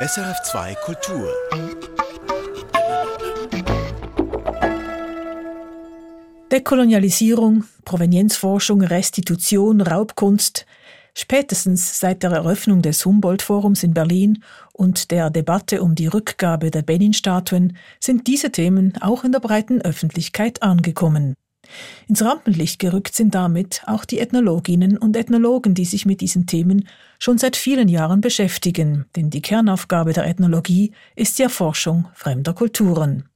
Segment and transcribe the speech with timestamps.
[0.00, 1.28] SRF2 Kultur.
[6.52, 10.66] Dekolonialisierung, Provenienzforschung, Restitution, Raubkunst.
[11.16, 16.82] Spätestens seit der Eröffnung des Humboldt-Forums in Berlin und der Debatte um die Rückgabe der
[16.82, 21.34] Benin-Statuen sind diese Themen auch in der breiten Öffentlichkeit angekommen.
[22.08, 26.88] Ins Rampenlicht gerückt sind damit auch die Ethnologinnen und Ethnologen, die sich mit diesen Themen
[27.18, 33.28] schon seit vielen Jahren beschäftigen, denn die Kernaufgabe der Ethnologie ist die Erforschung fremder Kulturen.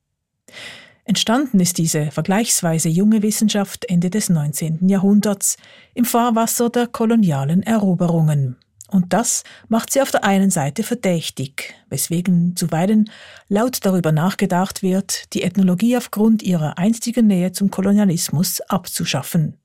[1.05, 4.89] Entstanden ist diese vergleichsweise junge Wissenschaft Ende des 19.
[4.89, 5.57] Jahrhunderts
[5.95, 8.57] im Fahrwasser der kolonialen Eroberungen.
[8.93, 13.11] Und das macht sie auf der einen Seite verdächtig, weswegen zuweilen
[13.49, 19.57] laut darüber nachgedacht wird, die Ethnologie aufgrund ihrer einstigen Nähe zum Kolonialismus abzuschaffen.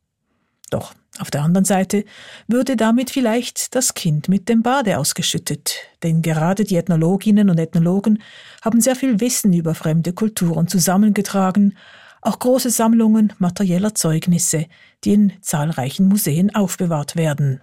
[0.69, 2.05] Doch auf der anderen Seite
[2.47, 8.23] würde damit vielleicht das Kind mit dem Bade ausgeschüttet, denn gerade die Ethnologinnen und Ethnologen
[8.63, 11.77] haben sehr viel Wissen über fremde Kulturen zusammengetragen,
[12.21, 14.67] auch große Sammlungen materieller Zeugnisse,
[15.03, 17.61] die in zahlreichen Museen aufbewahrt werden.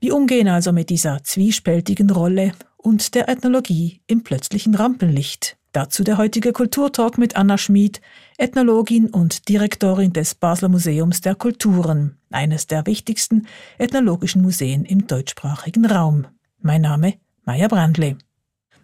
[0.00, 5.56] Wie umgehen also mit dieser zwiespältigen Rolle und der Ethnologie im plötzlichen Rampenlicht?
[5.72, 8.00] Dazu der heutige Kulturtalk mit Anna Schmid,
[8.38, 15.84] Ethnologin und Direktorin des Basler Museums der Kulturen, eines der wichtigsten ethnologischen Museen im deutschsprachigen
[15.84, 16.26] Raum.
[16.60, 18.16] Mein Name Maya Brandle.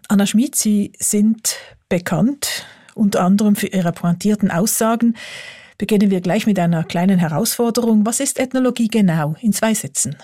[0.08, 1.56] Anna Schmid, Sie sind
[1.88, 5.16] bekannt, unter anderem für Ihre pointierten Aussagen.
[5.78, 8.04] Beginnen wir gleich mit einer kleinen Herausforderung.
[8.04, 10.16] Was ist Ethnologie genau in zwei Sätzen?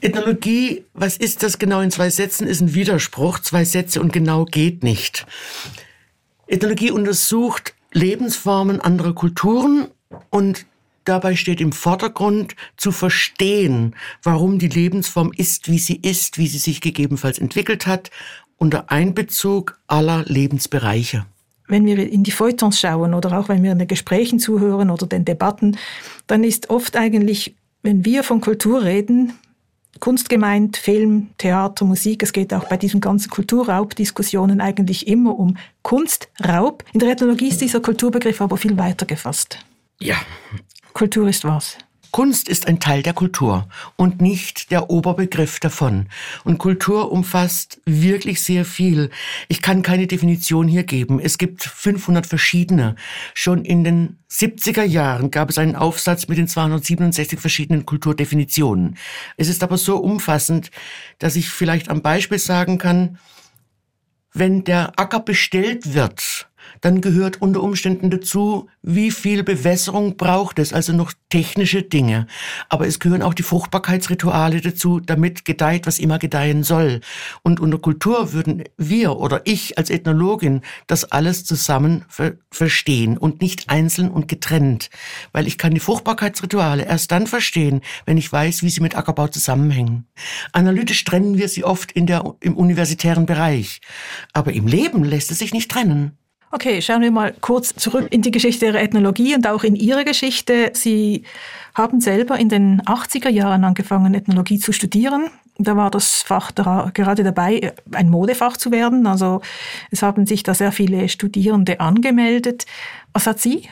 [0.00, 3.40] Ethnologie, was ist das genau in zwei Sätzen, ist ein Widerspruch.
[3.40, 5.26] Zwei Sätze und genau geht nicht.
[6.46, 9.88] Ethnologie untersucht Lebensformen anderer Kulturen
[10.30, 10.66] und
[11.04, 16.58] dabei steht im Vordergrund zu verstehen, warum die Lebensform ist, wie sie ist, wie sie
[16.58, 18.10] sich gegebenenfalls entwickelt hat,
[18.56, 21.26] unter Einbezug aller Lebensbereiche
[21.68, 25.06] wenn wir in die Feuilletons schauen oder auch wenn wir in den Gesprächen zuhören oder
[25.06, 25.76] den Debatten,
[26.26, 29.34] dann ist oft eigentlich, wenn wir von Kultur reden,
[30.00, 32.22] Kunst gemeint, Film, Theater, Musik.
[32.22, 36.84] Es geht auch bei diesen ganzen Kulturraubdiskussionen eigentlich immer um Kunstraub.
[36.92, 39.58] In der Ethnologie ist dieser Kulturbegriff aber viel weiter gefasst.
[40.00, 40.16] Ja.
[40.92, 41.78] Kultur ist was?
[42.10, 46.08] Kunst ist ein Teil der Kultur und nicht der Oberbegriff davon.
[46.44, 49.10] Und Kultur umfasst wirklich sehr viel.
[49.48, 51.20] Ich kann keine Definition hier geben.
[51.20, 52.96] Es gibt 500 verschiedene.
[53.34, 58.96] Schon in den 70er Jahren gab es einen Aufsatz mit den 267 verschiedenen Kulturdefinitionen.
[59.36, 60.70] Es ist aber so umfassend,
[61.18, 63.18] dass ich vielleicht am Beispiel sagen kann,
[64.32, 66.47] wenn der Acker bestellt wird,
[66.80, 72.26] dann gehört unter Umständen dazu, wie viel Bewässerung braucht es, also noch technische Dinge.
[72.68, 77.00] Aber es gehören auch die Fruchtbarkeitsrituale dazu, damit gedeiht, was immer gedeihen soll.
[77.42, 83.40] Und unter Kultur würden wir oder ich als Ethnologin das alles zusammen ver verstehen und
[83.42, 84.90] nicht einzeln und getrennt.
[85.32, 89.28] Weil ich kann die Fruchtbarkeitsrituale erst dann verstehen, wenn ich weiß, wie sie mit Ackerbau
[89.28, 90.06] zusammenhängen.
[90.52, 93.80] Analytisch trennen wir sie oft in der, im universitären Bereich.
[94.32, 96.17] Aber im Leben lässt es sich nicht trennen.
[96.50, 100.04] Okay, schauen wir mal kurz zurück in die Geschichte der Ethnologie und auch in Ihre
[100.04, 100.70] Geschichte.
[100.72, 101.24] Sie
[101.74, 105.28] haben selber in den 80er Jahren angefangen, Ethnologie zu studieren.
[105.58, 109.06] Da war das Fach gerade dabei, ein Modefach zu werden.
[109.06, 109.42] Also
[109.90, 112.64] es haben sich da sehr viele Studierende angemeldet.
[113.12, 113.68] Was hat Sie,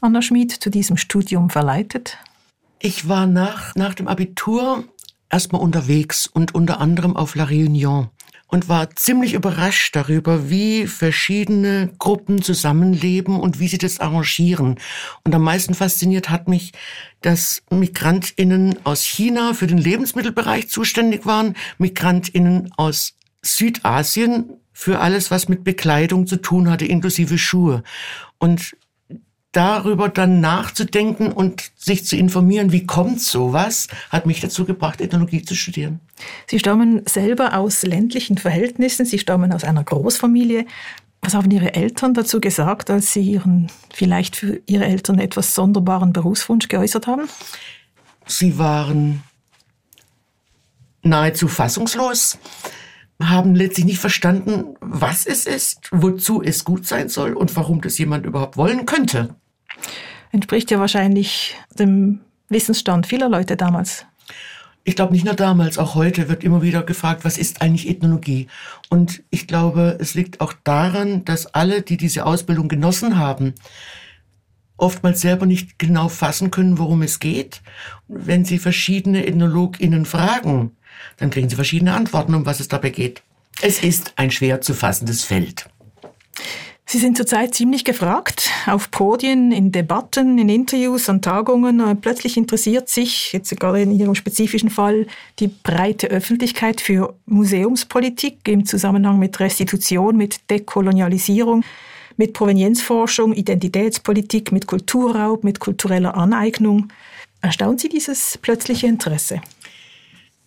[0.00, 2.18] Anna Schmid, zu diesem Studium verleitet?
[2.78, 4.84] Ich war nach, nach dem Abitur
[5.30, 8.10] erstmal unterwegs und unter anderem auf La Réunion
[8.48, 14.78] und war ziemlich überrascht darüber, wie verschiedene Gruppen zusammenleben und wie sie das arrangieren.
[15.24, 16.72] Und am meisten fasziniert hat mich,
[17.22, 25.48] dass Migrantinnen aus China für den Lebensmittelbereich zuständig waren, Migrantinnen aus Südasien für alles, was
[25.48, 27.82] mit Bekleidung zu tun hatte, inklusive Schuhe.
[28.38, 28.76] Und
[29.54, 35.42] darüber dann nachzudenken und sich zu informieren, wie kommt sowas, hat mich dazu gebracht, Ethnologie
[35.42, 36.00] zu studieren.
[36.48, 40.66] Sie stammen selber aus ländlichen Verhältnissen, Sie stammen aus einer Großfamilie.
[41.22, 46.12] Was haben Ihre Eltern dazu gesagt, als Sie Ihren vielleicht für Ihre Eltern etwas sonderbaren
[46.12, 47.28] Berufswunsch geäußert haben?
[48.26, 49.22] Sie waren
[51.02, 52.38] nahezu fassungslos,
[53.22, 57.98] haben letztlich nicht verstanden, was es ist, wozu es gut sein soll und warum das
[57.98, 59.36] jemand überhaupt wollen könnte
[60.34, 64.04] entspricht ja wahrscheinlich dem Wissensstand vieler Leute damals.
[64.82, 68.48] Ich glaube nicht nur damals, auch heute wird immer wieder gefragt, was ist eigentlich Ethnologie?
[68.90, 73.54] Und ich glaube, es liegt auch daran, dass alle, die diese Ausbildung genossen haben,
[74.76, 77.62] oftmals selber nicht genau fassen können, worum es geht.
[78.08, 80.76] Wenn sie verschiedene EthnologInnen fragen,
[81.16, 83.22] dann kriegen sie verschiedene Antworten, um was es dabei geht.
[83.62, 85.70] Es ist ein schwer zu fassendes Feld.
[86.86, 91.80] Sie sind zurzeit ziemlich gefragt, auf Podien, in Debatten, in Interviews, an Tagungen.
[91.80, 95.06] Äh, plötzlich interessiert sich, jetzt gerade in Ihrem spezifischen Fall,
[95.38, 101.64] die breite Öffentlichkeit für Museumspolitik im Zusammenhang mit Restitution, mit Dekolonialisierung,
[102.18, 106.92] mit Provenienzforschung, Identitätspolitik, mit Kulturraub, mit kultureller Aneignung.
[107.40, 109.40] Erstaunt Sie dieses plötzliche Interesse?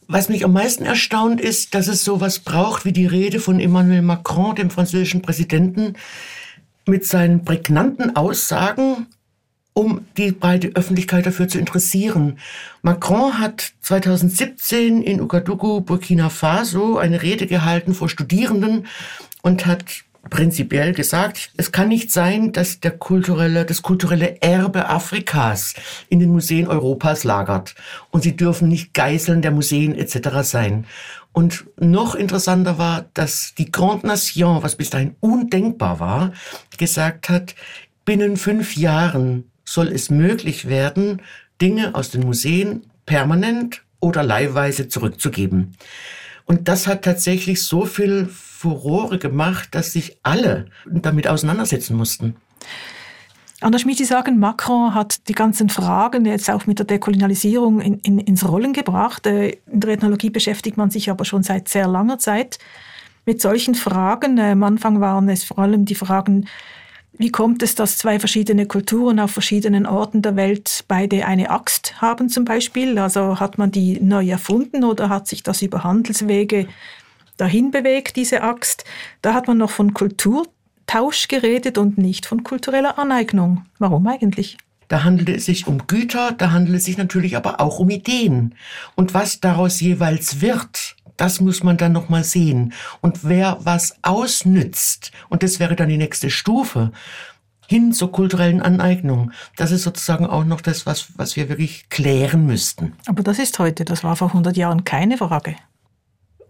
[0.07, 4.01] Was mich am meisten erstaunt ist, dass es sowas braucht wie die Rede von Emmanuel
[4.01, 5.95] Macron, dem französischen Präsidenten,
[6.85, 9.07] mit seinen prägnanten Aussagen,
[9.73, 12.39] um die breite Öffentlichkeit dafür zu interessieren.
[12.81, 18.87] Macron hat 2017 in Ouagadougou, Burkina Faso, eine Rede gehalten vor Studierenden
[19.41, 25.73] und hat prinzipiell gesagt, es kann nicht sein, dass der kulturelle, das kulturelle Erbe Afrikas
[26.09, 27.75] in den Museen Europas lagert.
[28.11, 30.41] Und sie dürfen nicht Geiseln der Museen etc.
[30.43, 30.85] sein.
[31.33, 36.33] Und noch interessanter war, dass die Grande Nation, was bis dahin undenkbar war,
[36.77, 37.55] gesagt hat,
[38.05, 41.21] binnen fünf Jahren soll es möglich werden,
[41.61, 45.75] Dinge aus den Museen permanent oder leihweise zurückzugeben.
[46.45, 52.35] Und das hat tatsächlich so viel Furore gemacht, dass sich alle damit auseinandersetzen mussten.
[53.61, 57.99] Anna Schmidt, Sie sagen, Macron hat die ganzen Fragen jetzt auch mit der Dekolonialisierung in,
[57.99, 59.27] in, ins Rollen gebracht.
[59.27, 62.59] Äh, in der Ethnologie beschäftigt man sich aber schon seit sehr langer Zeit
[63.25, 64.37] mit solchen Fragen.
[64.37, 66.47] Äh, am Anfang waren es vor allem die Fragen,
[67.19, 71.99] wie kommt es, dass zwei verschiedene Kulturen auf verschiedenen Orten der Welt beide eine Axt
[71.99, 72.99] haben zum Beispiel?
[72.99, 76.67] Also hat man die neu erfunden oder hat sich das über Handelswege
[77.37, 78.83] dahin bewegt, diese Axt.
[79.21, 83.65] Da hat man noch von Kulturtausch geredet und nicht von kultureller Aneignung.
[83.79, 84.57] Warum eigentlich?
[84.87, 88.55] Da handelt es sich um Güter, da handelt es sich natürlich aber auch um Ideen.
[88.95, 92.73] Und was daraus jeweils wird, das muss man dann nochmal sehen.
[93.01, 96.91] Und wer was ausnützt, und das wäre dann die nächste Stufe,
[97.67, 99.31] hin zur kulturellen Aneignung.
[99.57, 102.93] Das ist sozusagen auch noch das, was, was wir wirklich klären müssten.
[103.07, 105.55] Aber das ist heute, das war vor 100 Jahren keine Frage.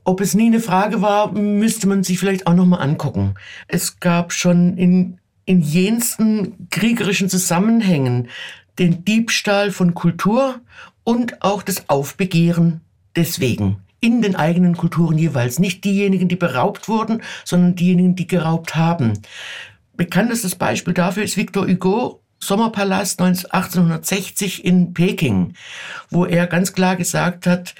[0.08, 3.34] Ob es nie eine Frage war, müsste man sich vielleicht auch noch mal angucken.
[3.68, 8.30] Es gab schon in, in jensten kriegerischen Zusammenhängen
[8.80, 10.62] den Diebstahl von Kultur
[11.04, 12.80] und auch das Aufbegehren
[13.18, 15.60] deswegen in den eigenen Kulturen jeweils.
[15.60, 19.12] Nicht diejenigen, die beraubt wurden, sondern diejenigen, die geraubt haben.
[19.98, 25.56] Bekanntestes Beispiel dafür ist Victor Hugo, Sommerpalast 1860 in Peking,
[26.10, 27.76] wo er ganz klar gesagt hat,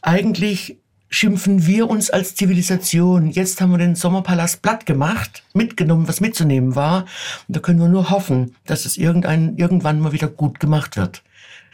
[0.00, 0.78] eigentlich
[1.12, 3.30] schimpfen wir uns als Zivilisation.
[3.30, 7.02] Jetzt haben wir den Sommerpalast platt gemacht, mitgenommen, was mitzunehmen war.
[7.46, 11.22] Und da können wir nur hoffen, dass es irgendein, irgendwann mal wieder gut gemacht wird.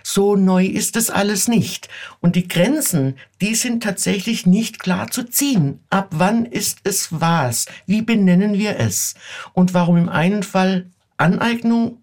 [0.03, 1.89] So neu ist es alles nicht.
[2.21, 5.81] Und die Grenzen, die sind tatsächlich nicht klar zu ziehen.
[5.91, 7.67] Ab wann ist es was?
[7.87, 9.15] Wie benennen wir es?
[9.53, 10.87] Und warum im einen Fall
[11.17, 11.99] Aneignung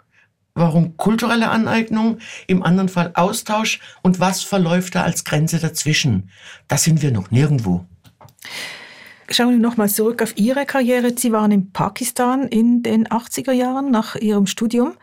[0.57, 6.29] Warum kulturelle Aneignung, im anderen Fall Austausch und was verläuft da als Grenze dazwischen?
[6.69, 7.85] Da sind wir noch nirgendwo.
[9.29, 11.11] Schauen wir nochmal zurück auf Ihre Karriere.
[11.17, 14.93] Sie waren in Pakistan in den 80er Jahren nach Ihrem Studium.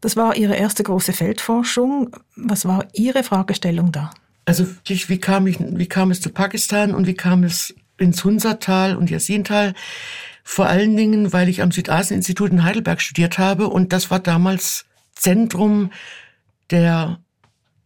[0.00, 2.16] Das war Ihre erste große Feldforschung.
[2.34, 4.10] Was war Ihre Fragestellung da?
[4.46, 8.96] Also wie kam, ich, wie kam es zu Pakistan und wie kam es ins Hunsertal
[8.96, 9.74] und Yasintal?
[10.48, 14.86] Vor allen Dingen, weil ich am Südasieninstitut in Heidelberg studiert habe und das war damals
[15.12, 15.90] Zentrum
[16.70, 17.18] der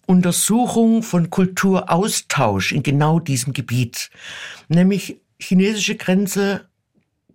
[0.04, 4.10] Untersuchung von Kulturaustausch in genau diesem Gebiet,
[4.68, 6.68] nämlich chinesische Grenze,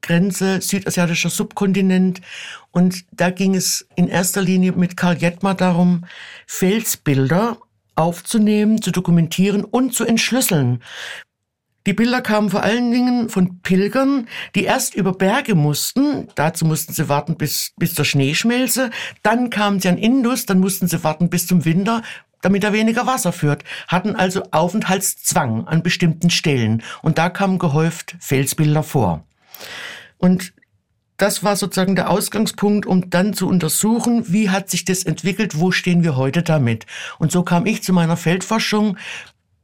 [0.02, 2.22] Grenze, südasiatischer Subkontinent.
[2.70, 6.06] Und da ging es in erster Linie mit Karl Jettmer darum,
[6.46, 7.58] Felsbilder
[7.96, 10.84] aufzunehmen, zu dokumentieren und zu entschlüsseln.
[11.86, 16.28] Die Bilder kamen vor allen Dingen von Pilgern, die erst über Berge mussten.
[16.36, 18.90] Dazu mussten sie warten bis, bis zur Schneeschmelze.
[19.22, 22.02] Dann kamen sie an Indus, dann mussten sie warten bis zum Winter,
[22.42, 26.84] damit er weniger Wasser führt, hatten also Aufenthaltszwang an bestimmten Stellen.
[27.02, 29.24] Und da kamen gehäuft Felsbilder vor.
[30.18, 30.54] Und
[31.18, 35.72] das war sozusagen der Ausgangspunkt, um dann zu untersuchen, wie hat sich das entwickelt, wo
[35.72, 36.86] stehen wir heute damit.
[37.20, 38.98] Und so kam ich zu meiner Feldforschung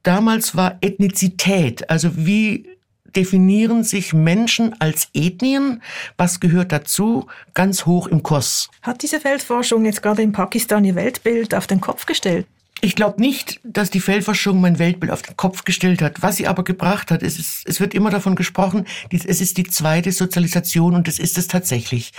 [0.04, 2.68] damals war Ethnizität, also wie
[3.16, 5.82] definieren sich Menschen als Ethnien,
[6.18, 8.70] was gehört dazu, ganz hoch im Kurs.
[8.82, 12.46] Hat diese Feldforschung jetzt gerade in Pakistan ihr Weltbild auf den Kopf gestellt?
[12.84, 16.24] Ich glaube nicht, dass die Feldforschung mein Weltbild auf den Kopf gestellt hat.
[16.24, 19.66] Was sie aber gebracht hat, es, ist, es wird immer davon gesprochen, es ist die
[19.66, 22.12] zweite Sozialisation und es ist es tatsächlich.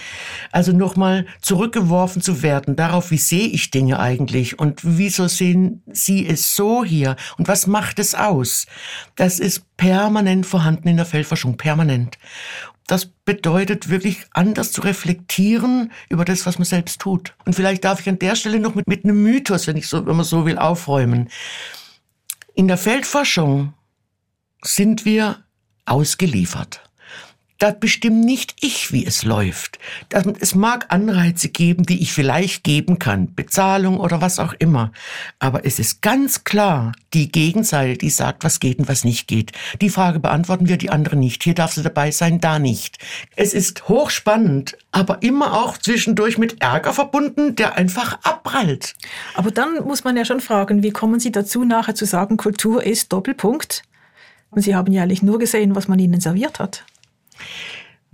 [0.52, 6.28] Also nochmal zurückgeworfen zu werden darauf, wie sehe ich Dinge eigentlich und wieso sehen Sie
[6.28, 8.66] es so hier und was macht es aus?
[9.16, 12.19] Das ist permanent vorhanden in der Feldforschung, permanent.
[12.87, 17.35] Das bedeutet wirklich anders zu reflektieren über das, was man selbst tut.
[17.45, 20.05] Und vielleicht darf ich an der Stelle noch mit, mit einem Mythos, wenn ich so,
[20.07, 21.29] wenn man so will, aufräumen.
[22.55, 23.75] In der Feldforschung
[24.62, 25.45] sind wir
[25.87, 26.83] ausgeliefert.
[27.62, 29.78] Da bestimme nicht ich, wie es läuft.
[30.40, 34.90] Es mag Anreize geben, die ich vielleicht geben kann, Bezahlung oder was auch immer.
[35.38, 39.52] Aber es ist ganz klar die Gegenseite, die sagt, was geht und was nicht geht.
[39.81, 41.45] Die Frage beantworten wir, die andere nicht.
[41.45, 42.99] Hier darf sie dabei sein, da nicht.
[43.37, 48.97] Es ist hochspannend, aber immer auch zwischendurch mit Ärger verbunden, der einfach abprallt.
[49.35, 52.83] Aber dann muss man ja schon fragen, wie kommen Sie dazu, nachher zu sagen, Kultur
[52.83, 53.85] ist Doppelpunkt?
[54.50, 56.85] Und Sie haben ja eigentlich nur gesehen, was man Ihnen serviert hat.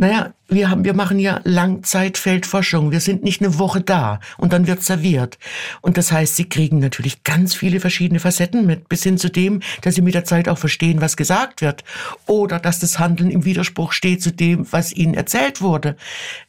[0.00, 2.92] Naja, wir, haben, wir machen ja Langzeitfeldforschung.
[2.92, 5.38] Wir sind nicht eine Woche da und dann wird serviert.
[5.80, 9.58] Und das heißt, sie kriegen natürlich ganz viele verschiedene Facetten mit, bis hin zu dem,
[9.82, 11.82] dass sie mit der Zeit auch verstehen, was gesagt wird.
[12.26, 15.96] Oder dass das Handeln im Widerspruch steht zu dem, was ihnen erzählt wurde.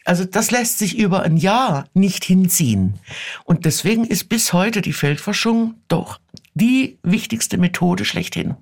[0.06, 3.00] Also das lässt sich über ein Jahr nicht hinziehen.
[3.46, 6.20] Und deswegen ist bis heute die Feldforschung doch
[6.54, 8.58] die wichtigste Methode schlechthin.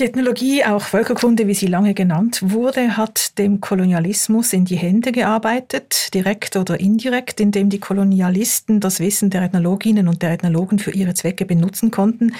[0.00, 5.12] Die Ethnologie, auch Völkerkunde, wie sie lange genannt wurde, hat dem Kolonialismus in die Hände
[5.12, 10.90] gearbeitet, direkt oder indirekt, indem die Kolonialisten das Wissen der Ethnologinnen und der Ethnologen für
[10.90, 12.32] ihre Zwecke benutzen konnten.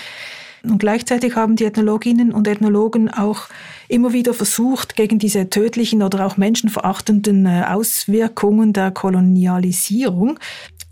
[0.65, 3.49] Und gleichzeitig haben die Ethnologinnen und Ethnologen auch
[3.87, 10.41] immer wieder versucht, gegen diese tödlichen oder auch menschenverachtenden äh, Auswirkungen der Kolonialisierung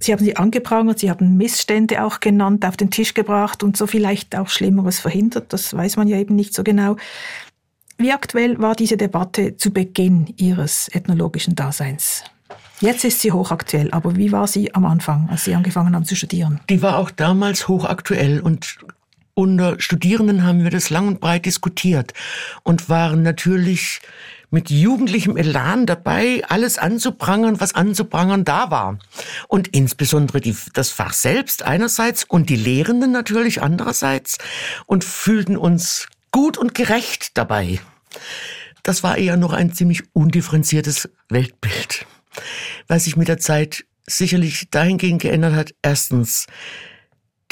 [0.03, 3.87] Sie haben sie angeprangert, Sie haben Missstände auch genannt, auf den Tisch gebracht und so
[3.87, 5.53] vielleicht auch Schlimmeres verhindert.
[5.53, 6.97] Das weiß man ja eben nicht so genau.
[7.99, 12.25] Wie aktuell war diese Debatte zu Beginn Ihres ethnologischen Daseins?
[12.81, 16.17] Jetzt ist sie hochaktuell, aber wie war sie am Anfang, als Sie angefangen haben zu
[16.17, 16.61] studieren?
[16.69, 18.79] Die war auch damals hochaktuell und
[19.35, 22.13] unter Studierenden haben wir das lang und breit diskutiert
[22.65, 24.01] und waren natürlich
[24.53, 28.99] mit jugendlichem Elan dabei, alles anzuprangern, was anzuprangern da war.
[29.49, 34.37] Und insbesondere die, das Fach selbst einerseits und die Lehrenden natürlich andererseits
[34.87, 37.81] und fühlten uns gut und gerecht dabei.
[38.83, 42.07] Das war eher noch ein ziemlich undifferenziertes Weltbild,
[42.89, 45.75] was sich mit der Zeit sicherlich dahingehend geändert hat.
[45.83, 46.47] Erstens,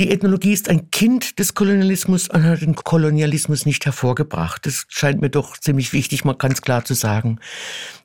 [0.01, 4.65] die Ethnologie ist ein Kind des Kolonialismus und hat den Kolonialismus nicht hervorgebracht.
[4.65, 7.39] Das scheint mir doch ziemlich wichtig, mal ganz klar zu sagen.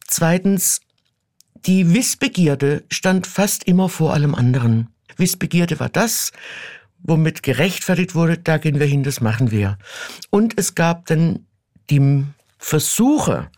[0.06, 0.82] Zweitens,
[1.66, 4.90] die Wissbegierde stand fast immer vor allem anderen.
[5.16, 6.34] Wissbegierde war das,
[7.00, 9.78] womit gerechtfertigt wurde, da gehen wir hin, das machen wir.
[10.30, 11.46] Und es gab dann
[11.90, 12.26] die
[12.58, 13.50] Versuche,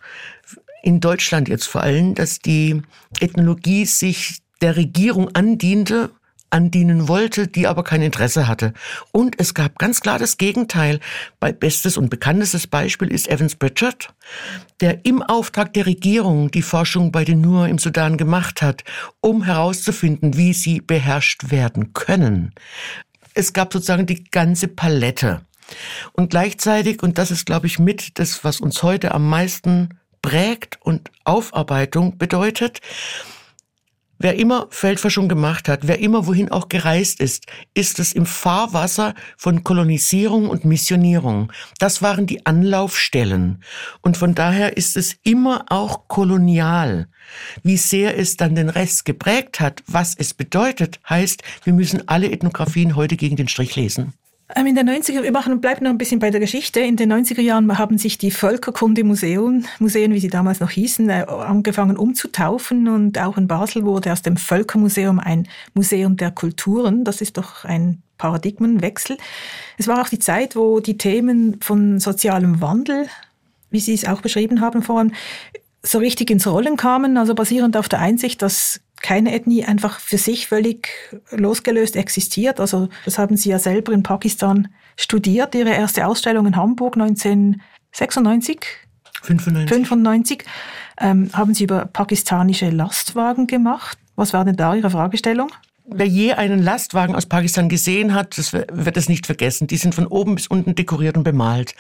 [0.84, 2.84] in Deutschland jetzt vor allem, dass die
[3.20, 6.12] Ethnologie sich der Regierung andiente
[6.50, 8.74] andienen wollte, die aber kein Interesse hatte.
[9.12, 11.00] Und es gab ganz klar das Gegenteil.
[11.40, 14.14] Bei bestes und bekanntestes Beispiel ist Evans Pritchard,
[14.82, 18.84] der im Auftrag der Regierung die Forschung bei den Nur im Sudan gemacht hat,
[19.22, 22.54] um herauszufinden, wie sie beherrscht werden können.
[23.34, 25.42] Es gab sozusagen die ganze Palette.
[26.14, 29.90] Und gleichzeitig, und das ist, glaube ich, mit das, was uns heute am meisten
[30.22, 32.82] prägt und Aufarbeitung bedeutet,
[34.20, 37.46] Wer immer Feldforschung gemacht hat, wer immer wohin auch gereist ist,
[37.76, 41.52] ist es im Fahrwasser von Kolonisierung und Missionierung.
[41.78, 43.64] Das waren die Anlaufstellen.
[44.02, 47.08] Und von daher ist es immer auch kolonial.
[47.62, 52.32] Wie sehr es dann den Rest geprägt hat, was es bedeutet, heißt, wir müssen alle
[52.32, 54.14] Ethnografien heute gegen den Strich lesen.
[54.56, 56.80] Ähm, in den 90er, wir machen, bleiben noch ein bisschen bei der Geschichte.
[56.80, 61.26] In den 90er Jahren haben sich die Völkerkundemuseen, Museen, wie sie damals noch hießen, äh,
[61.28, 67.04] angefangen umzutaufen und auch in Basel wurde aus dem Völkermuseum ein Museum der Kulturen.
[67.04, 69.18] Das ist doch ein Paradigmenwechsel.
[69.78, 73.08] Es war auch die Zeit, wo die Themen von sozialem Wandel,
[73.70, 75.14] wie Sie es auch beschrieben haben vorhin,
[75.84, 80.18] so richtig ins Rollen kamen, also basierend auf der Einsicht, dass keine Ethnie einfach für
[80.18, 80.90] sich völlig
[81.32, 82.60] losgelöst existiert.
[82.60, 85.56] Also das haben Sie ja selber in Pakistan studiert.
[85.56, 88.66] Ihre erste Ausstellung in Hamburg 1996.
[89.22, 89.70] 95.
[89.70, 90.44] 95
[91.00, 93.98] ähm, haben Sie über pakistanische Lastwagen gemacht.
[94.18, 95.52] Was war denn da Ihre Fragestellung?
[95.86, 99.68] Wer je einen Lastwagen aus Pakistan gesehen hat, das wird es nicht vergessen.
[99.68, 101.76] Die sind von oben bis unten dekoriert und bemalt.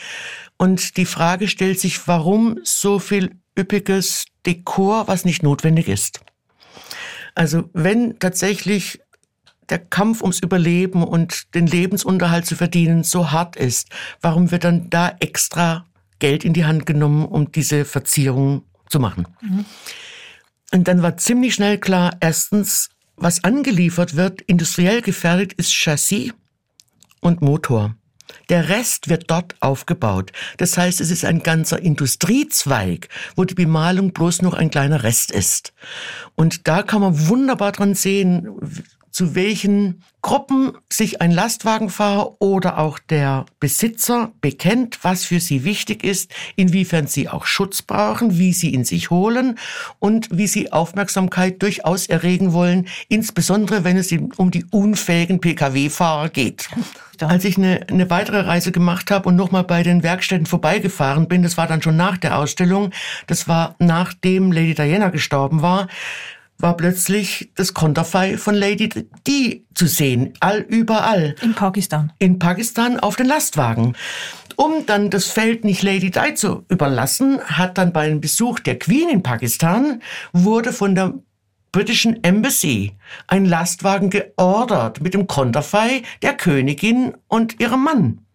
[0.56, 6.22] Und die Frage stellt sich, warum so viel üppiges Dekor, was nicht notwendig ist.
[7.38, 9.00] Also wenn tatsächlich
[9.70, 13.90] der Kampf ums Überleben und den Lebensunterhalt zu verdienen so hart ist,
[14.22, 15.86] warum wird dann da extra
[16.18, 19.28] Geld in die Hand genommen, um diese Verzierung zu machen?
[19.42, 19.66] Mhm.
[20.74, 26.34] Und dann war ziemlich schnell klar, erstens, was angeliefert wird, industriell gefährdet, ist Chassis
[27.22, 27.96] und Motor.
[28.50, 30.32] Der Rest wird dort aufgebaut.
[30.58, 35.32] Das heißt, es ist ein ganzer Industriezweig, wo die Bemalung bloß noch ein kleiner Rest
[35.32, 35.74] ist.
[36.36, 38.48] Und da kann man wunderbar dran sehen,
[39.12, 46.04] zu welchen Gruppen sich ein Lastwagenfahrer oder auch der Besitzer bekennt, was für sie wichtig
[46.04, 49.58] ist, inwiefern sie auch Schutz brauchen, wie sie in sich holen
[50.00, 56.68] und wie sie Aufmerksamkeit durchaus erregen wollen, insbesondere wenn es um die unfähigen Pkw-Fahrer geht.
[57.22, 61.42] Als ich eine, eine weitere Reise gemacht habe und nochmal bei den Werkstätten vorbeigefahren bin,
[61.42, 62.92] das war dann schon nach der Ausstellung,
[63.28, 65.88] das war nachdem Lady Diana gestorben war,
[66.60, 68.90] war plötzlich das Konterfei von Lady
[69.28, 71.36] Di zu sehen, all überall.
[71.42, 72.12] In Pakistan.
[72.20, 73.96] In Pakistan auf den Lastwagen.
[74.56, 78.80] Um dann das Feld nicht Lady Di zu überlassen, hat dann bei einem Besuch der
[78.80, 80.02] Queen in Pakistan
[80.34, 81.14] wurde von der
[81.72, 82.94] britischen Embassy
[83.28, 88.27] ein Lastwagen geordert mit dem Konterfei der Königin und ihrem Mann.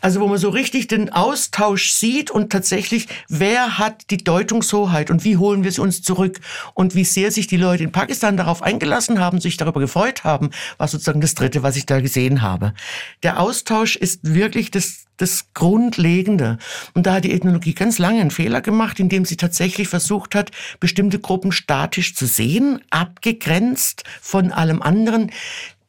[0.00, 5.24] Also wo man so richtig den Austausch sieht und tatsächlich, wer hat die Deutungshoheit und
[5.24, 6.40] wie holen wir sie uns zurück
[6.74, 10.50] und wie sehr sich die Leute in Pakistan darauf eingelassen haben, sich darüber gefreut haben,
[10.78, 12.74] war sozusagen das Dritte, was ich da gesehen habe.
[13.22, 16.58] Der Austausch ist wirklich das, das Grundlegende.
[16.94, 20.50] Und da hat die Ethnologie ganz lange einen Fehler gemacht, indem sie tatsächlich versucht hat,
[20.80, 25.30] bestimmte Gruppen statisch zu sehen, abgegrenzt von allem anderen.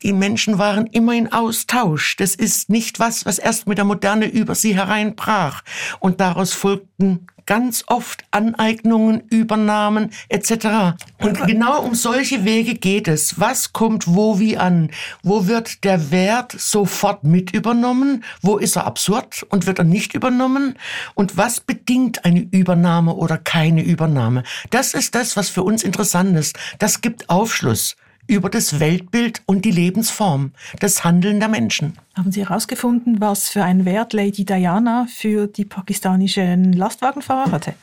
[0.04, 2.16] Die Menschen waren immer in Austausch.
[2.18, 5.64] Das ist nicht was, was erst mit der Moderne über sie hereinbrach.
[6.00, 11.00] Und daraus folgten ganz oft Aneignungen, Übernahmen etc.
[11.20, 13.40] Und genau um solche Wege geht es.
[13.40, 14.92] Was kommt wo wie an?
[15.24, 18.24] Wo wird der Wert sofort mit übernommen?
[18.42, 20.76] Wo ist er absurd und wird er nicht übernommen?
[21.16, 24.44] Und was bedingt eine Übernahme oder keine Übernahme?
[24.70, 26.58] Das ist das, was für uns interessant ist.
[26.78, 27.96] Das gibt Aufschluss
[28.28, 31.98] über das Weltbild und die Lebensform, das Handeln der Menschen.
[32.16, 37.74] Haben Sie herausgefunden, was für einen Wert Lady Diana für die pakistanischen Lastwagenfahrer hatte?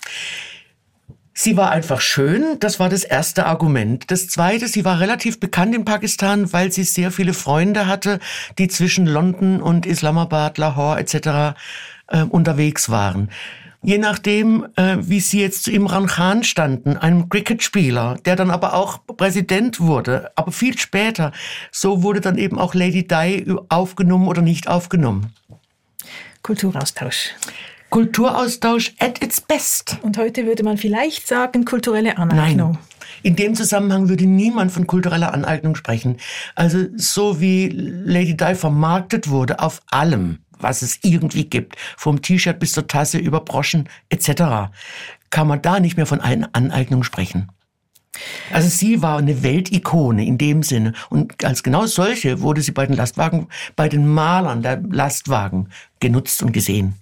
[1.37, 4.09] Sie war einfach schön, das war das erste Argument.
[4.13, 8.21] Das zweite, sie war relativ bekannt in Pakistan, weil sie sehr viele Freunde hatte,
[8.57, 11.59] die zwischen London und Islamabad, Lahore etc.
[12.07, 13.31] Äh, unterwegs waren
[13.85, 18.75] je nachdem, äh, wie sie jetzt zu Imran Khan standen, einem Cricketspieler, der dann aber
[18.75, 21.33] auch Präsident wurde, aber viel später.
[21.71, 25.33] So wurde dann eben auch Lady Di aufgenommen oder nicht aufgenommen.
[26.43, 27.31] Kulturaustausch.
[27.91, 29.99] Kulturaustausch at its best.
[30.03, 32.73] Und heute würde man vielleicht sagen, kulturelle Aneignung.
[32.73, 32.79] Nein.
[33.23, 36.17] In dem Zusammenhang würde niemand von kultureller Aneignung sprechen.
[36.55, 42.59] Also so wie Lady Di vermarktet wurde auf allem, was es irgendwie gibt, vom T-Shirt
[42.59, 44.71] bis zur Tasse über Broschen etc.,
[45.31, 47.51] kann man da nicht mehr von einer Aneignung sprechen.
[48.53, 50.93] Also sie war eine Weltikone in dem Sinne.
[51.11, 56.43] Und als genau solche wurde sie bei den Lastwagen, bei den Malern der Lastwagen genutzt
[56.43, 56.95] und gesehen.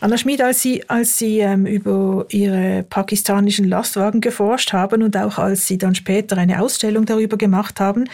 [0.00, 5.38] Anna Schmid, als Sie, als Sie ähm, über Ihre pakistanischen Lastwagen geforscht haben und auch
[5.38, 8.04] als Sie dann später eine Ausstellung darüber gemacht haben,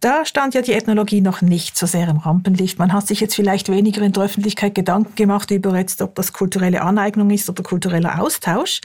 [0.00, 2.78] da stand ja die Ethnologie noch nicht so sehr im Rampenlicht.
[2.78, 6.32] Man hat sich jetzt vielleicht weniger in der Öffentlichkeit Gedanken gemacht über jetzt, ob das
[6.32, 8.80] kulturelle Aneignung ist oder kultureller Austausch.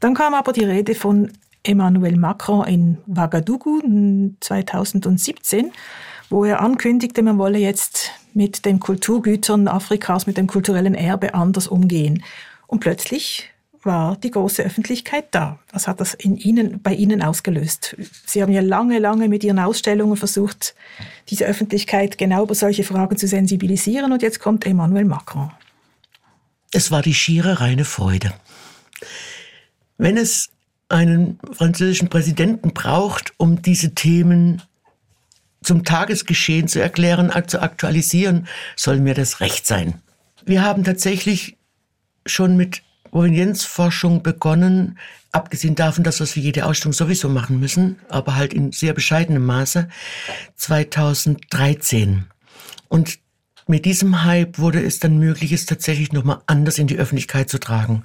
[0.00, 1.32] Dann kam aber die Rede von
[1.64, 3.80] Emmanuel Macron in Ouagadougou
[4.40, 5.72] 2017,
[6.30, 11.66] wo er ankündigte, man wolle jetzt mit den Kulturgütern Afrikas, mit dem kulturellen Erbe anders
[11.66, 12.22] umgehen.
[12.66, 13.51] Und plötzlich
[13.84, 15.58] war die große Öffentlichkeit da.
[15.72, 17.96] Was hat das in Ihnen, bei Ihnen ausgelöst?
[18.26, 20.74] Sie haben ja lange, lange mit Ihren Ausstellungen versucht,
[21.28, 25.50] diese Öffentlichkeit genau über solche Fragen zu sensibilisieren und jetzt kommt Emmanuel Macron.
[26.70, 28.32] Es war die schiere reine Freude.
[29.98, 30.50] Wenn es
[30.88, 34.62] einen französischen Präsidenten braucht, um diese Themen
[35.62, 40.02] zum Tagesgeschehen zu erklären, zu aktualisieren, soll mir das recht sein.
[40.44, 41.56] Wir haben tatsächlich
[42.26, 44.98] schon mit Provenienzforschung begonnen,
[45.32, 48.92] abgesehen davon, dass wir es für jede Ausstellung sowieso machen müssen, aber halt in sehr
[48.92, 49.88] bescheidenem Maße,
[50.56, 52.26] 2013.
[52.88, 53.18] Und
[53.66, 57.58] mit diesem Hype wurde es dann möglich, es tatsächlich nochmal anders in die Öffentlichkeit zu
[57.58, 58.04] tragen.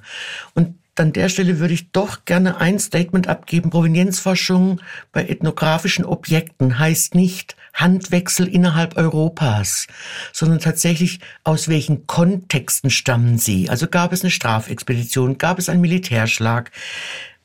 [0.54, 3.70] Und an der Stelle würde ich doch gerne ein Statement abgeben.
[3.70, 4.80] Provenienzforschung
[5.12, 9.86] bei ethnografischen Objekten heißt nicht Handwechsel innerhalb Europas,
[10.32, 13.68] sondern tatsächlich aus welchen Kontexten stammen sie.
[13.70, 16.70] Also gab es eine Strafexpedition, gab es einen Militärschlag,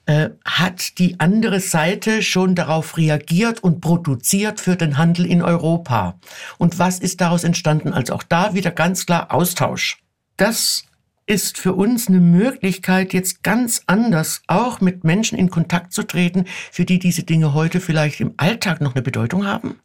[0.06, 6.20] äh, hat die andere Seite schon darauf reagiert und produziert für den Handel in Europa.
[6.58, 7.94] Und was ist daraus entstanden?
[7.94, 10.00] Also auch da wieder ganz klar Austausch.
[10.36, 10.84] Das
[11.26, 16.46] ist für uns eine Möglichkeit, jetzt ganz anders auch mit Menschen in Kontakt zu treten,
[16.72, 19.80] für die diese Dinge heute vielleicht im Alltag noch eine Bedeutung haben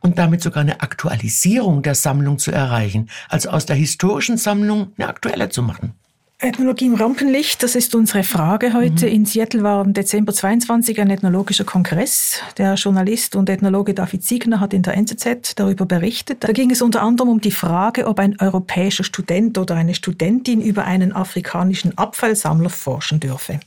[0.00, 5.08] und damit sogar eine Aktualisierung der Sammlung zu erreichen, also aus der historischen Sammlung eine
[5.08, 5.94] aktuelle zu machen.
[6.42, 9.04] Ethnologie im Rampenlicht, das ist unsere Frage heute.
[9.04, 9.12] Mhm.
[9.12, 12.40] In Seattle war im Dezember 22 ein ethnologischer Kongress.
[12.56, 16.42] Der Journalist und Ethnologe David Siegner hat in der NZZ darüber berichtet.
[16.42, 20.62] Da ging es unter anderem um die Frage, ob ein europäischer Student oder eine Studentin
[20.62, 23.60] über einen afrikanischen Abfallsammler forschen dürfe.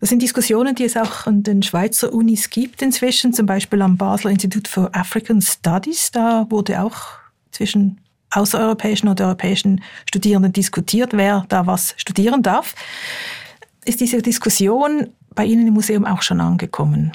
[0.00, 3.96] Das sind Diskussionen, die es auch an den Schweizer Unis gibt inzwischen, zum Beispiel am
[3.96, 6.10] Basler Institute for African Studies.
[6.10, 6.96] Da wurde auch
[7.50, 7.98] zwischen
[8.36, 12.74] außereuropäischen oder europäischen Studierenden diskutiert, wer da was studieren darf.
[13.84, 17.12] Ist diese Diskussion bei Ihnen im Museum auch schon angekommen?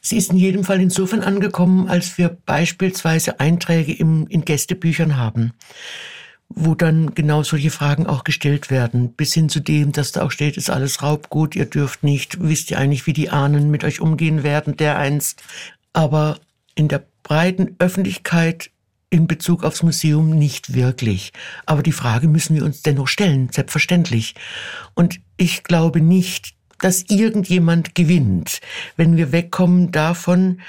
[0.00, 5.52] Sie ist in jedem Fall insofern angekommen, als wir beispielsweise Einträge im, in Gästebüchern haben,
[6.48, 10.30] wo dann genau solche Fragen auch gestellt werden, bis hin zu dem, dass da auch
[10.30, 14.00] steht, ist alles Raubgut, ihr dürft nicht, wisst ihr eigentlich, wie die Ahnen mit euch
[14.00, 15.42] umgehen werden, der einst.
[15.92, 16.38] Aber
[16.74, 18.70] in der breiten Öffentlichkeit
[19.10, 21.32] in Bezug aufs Museum nicht wirklich.
[21.66, 24.34] Aber die Frage müssen wir uns dennoch stellen, selbstverständlich.
[24.94, 28.60] Und ich glaube nicht, dass irgendjemand gewinnt,
[28.96, 30.60] wenn wir wegkommen davon,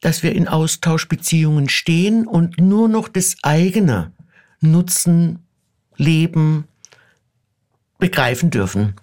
[0.00, 4.12] dass wir in Austauschbeziehungen stehen und nur noch das eigene
[4.60, 5.40] Nutzen,
[5.96, 6.68] Leben
[7.98, 8.94] begreifen dürfen.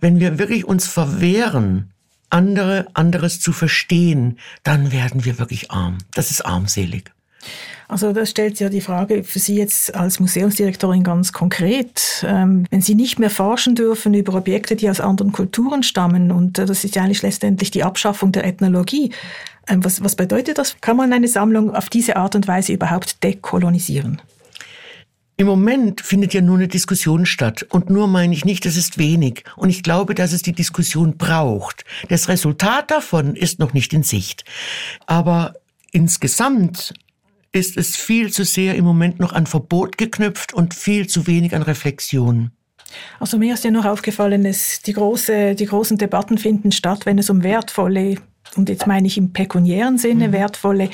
[0.00, 1.92] Wenn wir wirklich uns verwehren,
[2.30, 5.98] andere, anderes zu verstehen, dann werden wir wirklich arm.
[6.14, 7.12] Das ist armselig.
[7.88, 12.24] Also das stellt ja die Frage für Sie jetzt als Museumsdirektorin ganz konkret.
[12.26, 16.58] Ähm, wenn Sie nicht mehr forschen dürfen über Objekte, die aus anderen Kulturen stammen, und
[16.58, 19.10] äh, das ist ja eigentlich letztendlich die Abschaffung der Ethnologie,
[19.68, 20.76] ähm, was, was bedeutet das?
[20.80, 24.20] Kann man eine Sammlung auf diese Art und Weise überhaupt dekolonisieren?
[25.36, 27.66] Im Moment findet ja nur eine Diskussion statt.
[27.70, 29.42] Und nur meine ich nicht, das ist wenig.
[29.56, 31.84] Und ich glaube, dass es die Diskussion braucht.
[32.08, 34.44] Das Resultat davon ist noch nicht in Sicht.
[35.06, 35.54] Aber
[35.90, 36.94] insgesamt
[37.54, 41.54] ist es viel zu sehr im Moment noch an Verbot geknüpft und viel zu wenig
[41.54, 42.50] an Reflexion.
[43.20, 47.18] Also mir ist ja noch aufgefallen, dass die, große, die großen Debatten finden statt, wenn
[47.18, 48.16] es um wertvolle,
[48.56, 50.32] und jetzt meine ich im pekuniären Sinne, mhm.
[50.32, 50.90] wertvolle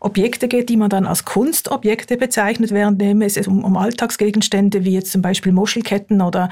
[0.00, 5.12] Objekte geht, die man dann als Kunstobjekte bezeichnet, während es um, um Alltagsgegenstände wie jetzt
[5.12, 6.48] zum Beispiel Muschelketten oder,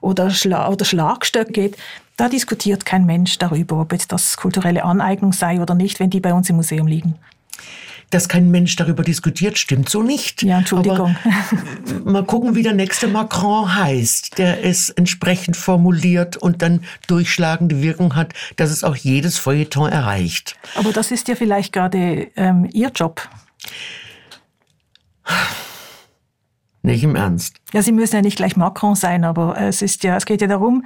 [0.00, 1.76] oder, Schla oder Schlagstöcke geht.
[2.16, 6.20] Da diskutiert kein Mensch darüber, ob jetzt das kulturelle Aneignung sei oder nicht, wenn die
[6.20, 7.14] bei uns im Museum liegen
[8.12, 10.42] dass kein Mensch darüber diskutiert, stimmt so nicht.
[10.42, 11.16] Ja, Entschuldigung.
[11.24, 17.80] Aber mal gucken, wie der nächste Macron heißt, der es entsprechend formuliert und dann durchschlagende
[17.80, 20.56] Wirkung hat, dass es auch jedes Feuilleton erreicht.
[20.74, 23.28] Aber das ist ja vielleicht gerade ähm, Ihr Job.
[26.82, 27.56] Nicht im Ernst.
[27.72, 30.48] Ja, Sie müssen ja nicht gleich Macron sein, aber es ist ja, es geht ja
[30.48, 30.84] darum,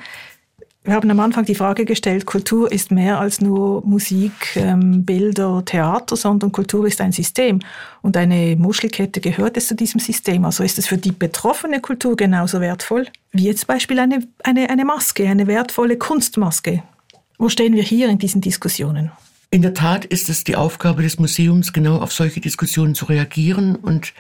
[0.87, 5.65] wir haben am Anfang die Frage gestellt, Kultur ist mehr als nur Musik, ähm, Bilder,
[5.65, 7.59] Theater, sondern Kultur ist ein System.
[8.03, 10.45] Und eine Muschelkette gehört es zu diesem System.
[10.45, 14.71] Also ist es für die betroffene Kultur genauso wertvoll wie jetzt zum Beispiel eine, eine,
[14.71, 16.83] eine Maske, eine wertvolle Kunstmaske.
[17.39, 19.11] Wo stehen wir hier in diesen Diskussionen?
[19.51, 23.77] In der Tat ist es die Aufgabe des Museums, genau auf solche Diskussionen zu reagieren
[23.77, 24.15] und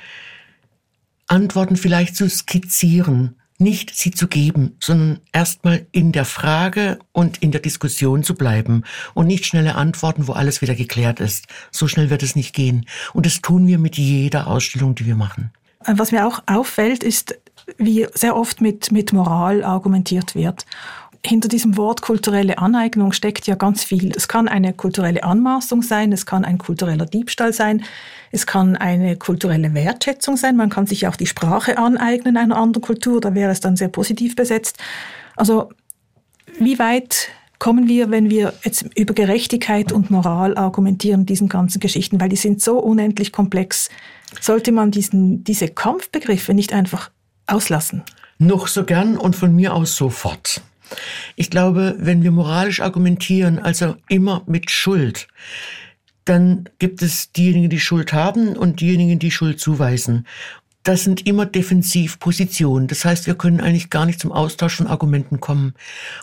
[1.27, 7.53] Antworten vielleicht zu skizzieren nicht sie zu geben, sondern erstmal in der Frage und in
[7.53, 11.47] der Diskussion zu bleiben und nicht schnelle Antworten, wo alles wieder geklärt ist.
[11.71, 12.87] So schnell wird es nicht gehen.
[13.13, 15.53] Und das tun wir mit jeder Ausstellung, die wir machen.
[15.87, 17.39] Was mir auch auffällt, ist,
[17.79, 20.67] wie sehr oft mit, mit Moral argumentiert wird
[21.27, 24.13] hinter diesem Wort kulturelle Aneignung steckt ja ganz viel.
[24.17, 27.85] Es kann eine kulturelle Anmaßung sein, es kann ein kultureller Diebstahl sein,
[28.31, 32.83] es kann eine kulturelle Wertschätzung sein, man kann sich auch die Sprache aneignen einer anderen
[32.83, 34.79] Kultur, da wäre es dann sehr positiv besetzt.
[35.37, 35.71] Also
[36.59, 42.21] wie weit kommen wir, wenn wir jetzt über Gerechtigkeit und Moral argumentieren, diesen ganzen Geschichten,
[42.21, 43.89] weil die sind so unendlich komplex.
[44.41, 47.11] Sollte man diesen, diese Kampfbegriffe nicht einfach
[47.47, 48.03] auslassen?
[48.39, 50.61] Noch so gern und von mir aus sofort.
[51.35, 55.29] Ich glaube, wenn wir moralisch argumentieren, also immer mit Schuld,
[56.25, 60.27] dann gibt es diejenigen, die Schuld haben und diejenigen, die Schuld zuweisen.
[60.83, 62.89] Das sind immer Defensivpositionen.
[62.89, 65.75] Das heißt, wir können eigentlich gar nicht zum Austausch von Argumenten kommen.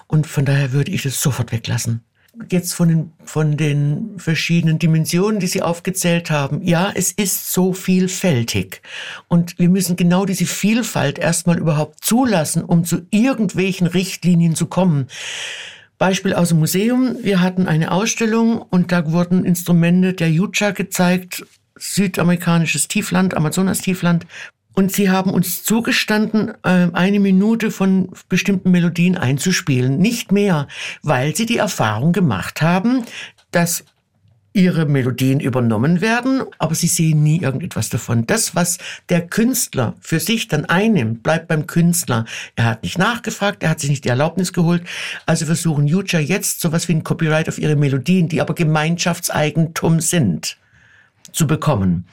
[0.08, 2.04] Und von daher würde ich es sofort weglassen
[2.50, 7.74] jetzt von den, von den verschiedenen Dimensionen, die Sie aufgezählt haben, ja, es ist so
[7.74, 8.82] vielfältig.
[9.28, 15.08] Und wir müssen genau diese Vielfalt erstmal überhaupt zulassen, um zu irgendwelchen Richtlinien zu kommen.
[16.00, 17.18] Beispiel aus dem Museum.
[17.22, 21.46] Wir hatten eine Ausstellung und da wurden Instrumente der Yucha gezeigt,
[21.78, 24.26] südamerikanisches Tiefland, Amazonas-Tiefland.
[24.74, 29.98] Und sie haben uns zugestanden, ähm, eine Minute von bestimmten Melodien einzuspielen.
[29.98, 30.68] Nicht mehr,
[31.02, 33.04] weil sie die Erfahrung gemacht haben,
[33.52, 33.86] dass
[34.54, 38.28] ihre Melodien übernommen werden, aber sie sehen nie irgendetwas davon.
[38.28, 38.78] Das, was
[39.10, 42.26] der Künstler für sich dann einnimmt, bleibt beim Künstler.
[42.56, 44.84] Er hat nicht nachgefragt, er hat sich nicht die Erlaubnis geholt.
[45.26, 50.58] Also versuchen Yuja jetzt sowas wie ein Copyright auf ihre Melodien, die aber Gemeinschaftseigentum sind,
[51.32, 52.06] zu bekommen.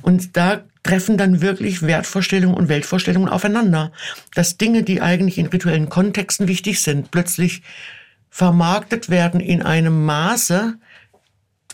[0.00, 3.92] Und da treffen dann wirklich Wertvorstellungen und Weltvorstellungen aufeinander.
[4.34, 7.62] Dass Dinge, die eigentlich in rituellen Kontexten wichtig sind, plötzlich
[8.30, 10.74] vermarktet werden in einem Maße,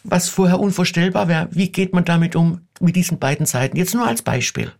[0.02, 1.48] was vorher unvorstellbar wäre.
[1.50, 3.76] Wie geht man damit um, mit diesen beiden Seiten?
[3.76, 4.72] Jetzt nur als Beispiel.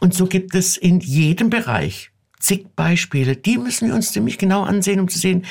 [0.00, 3.36] Und so gibt es in jedem Bereich zig Beispiele.
[3.36, 5.44] Die müssen wir uns ziemlich genau ansehen, um zu sehen,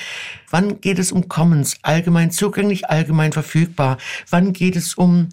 [0.50, 3.98] wann geht es um Commons, allgemein zugänglich, allgemein verfügbar.
[4.30, 5.30] Wann geht es um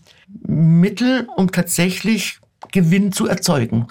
[0.46, 2.38] Mittel, um tatsächlich
[2.72, 3.86] Gewinn zu erzeugen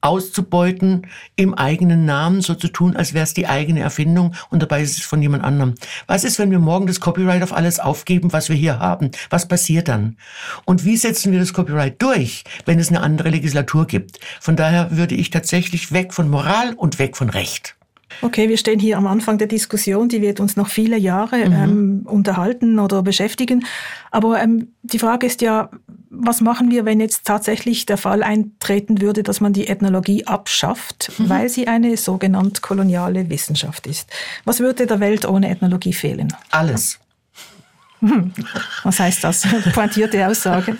[0.00, 1.06] auszubeuten
[1.36, 4.98] im eigenen Namen, so zu tun, als wäre es die eigene Erfindung und dabei ist
[4.98, 5.74] es von jemand anderem.
[6.06, 9.10] Was ist, wenn wir morgen das Copyright auf alles aufgeben, was wir hier haben?
[9.30, 10.16] Was passiert dann?
[10.64, 14.20] Und wie setzen wir das Copyright durch, wenn es eine andere Legislatur gibt?
[14.40, 17.74] Von daher würde ich tatsächlich weg von Moral und weg von Recht.
[18.22, 21.52] Okay, wir stehen hier am Anfang der Diskussion, die wird uns noch viele Jahre mhm.
[21.52, 23.66] ähm, unterhalten oder beschäftigen.
[24.10, 25.70] Aber ähm, die Frage ist ja,
[26.20, 31.12] was machen wir, wenn jetzt tatsächlich der Fall eintreten würde, dass man die Ethnologie abschafft,
[31.18, 31.28] mhm.
[31.28, 34.10] weil sie eine sogenannte koloniale Wissenschaft ist?
[34.44, 36.34] Was würde der Welt ohne Ethnologie fehlen?
[36.50, 36.98] Alles.
[38.00, 38.32] Hm.
[38.84, 39.46] Was heißt das?
[39.72, 40.76] Pointierte Aussage.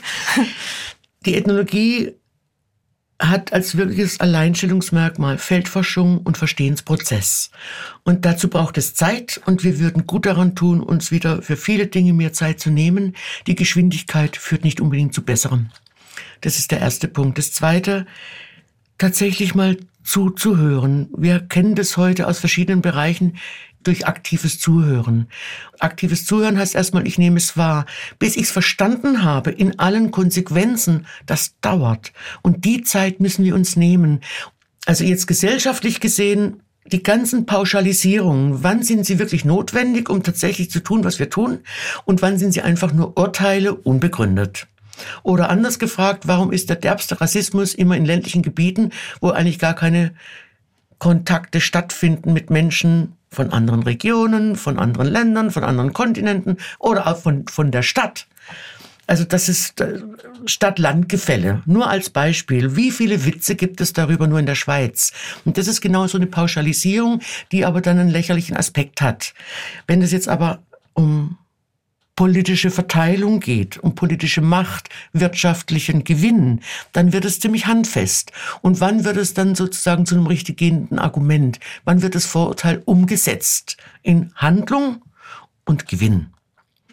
[1.25, 2.15] Die Ethnologie
[3.21, 7.51] hat als wirkliches Alleinstellungsmerkmal Feldforschung und Verstehensprozess.
[8.05, 11.89] Und dazu braucht es Zeit und wir würden gut daran tun, uns wieder für viele
[11.89, 13.17] Dinge mehr Zeit zu nehmen.
[13.47, 15.71] Die Geschwindigkeit führt nicht unbedingt zu besserem.
[16.43, 17.39] Das ist der erste Punkt.
[17.39, 18.07] Das zweite,
[18.99, 21.09] tatsächlich mal zuzuhören.
[21.17, 23.37] Wir kennen das heute aus verschiedenen Bereichen
[23.83, 25.29] durch aktives Zuhören.
[25.79, 27.87] Aktives Zuhören heißt erstmal, ich nehme es wahr.
[28.19, 32.13] Bis ich es verstanden habe, in allen Konsequenzen, das dauert.
[32.43, 34.21] Und die Zeit müssen wir uns nehmen.
[34.87, 40.81] Also jetzt gesellschaftlich gesehen, die ganzen Pauschalisierungen, wann sind sie wirklich notwendig, um tatsächlich zu
[40.81, 41.61] tun, was wir tun,
[42.05, 44.67] und wann sind sie einfach nur Urteile unbegründet?
[45.23, 49.75] Oder anders gefragt, warum ist der derbste Rassismus immer in ländlichen Gebieten, wo eigentlich gar
[49.75, 50.15] keine
[50.99, 57.19] Kontakte stattfinden mit Menschen von anderen Regionen, von anderen Ländern, von anderen Kontinenten oder auch
[57.19, 58.27] von, von der Stadt.
[59.07, 60.01] Also das ist äh,
[60.45, 61.63] Stadt-Land-Gefälle.
[61.65, 62.77] Nur als Beispiel.
[62.77, 65.13] Wie viele Witze gibt es darüber nur in der Schweiz?
[65.47, 69.33] Und das ist genau so eine Pauschalisierung, die aber dann einen lächerlichen Aspekt hat.
[69.87, 70.59] Wenn es jetzt aber
[70.93, 71.38] um
[72.19, 78.33] politische Verteilung geht, um politische Macht, wirtschaftlichen Gewinn, dann wird es ziemlich handfest.
[78.61, 81.61] Und wann wird es dann sozusagen zu einem richtig gehenden Argument?
[81.85, 85.05] Wann wird das Vorurteil umgesetzt in Handlung
[85.65, 86.31] und Gewinn?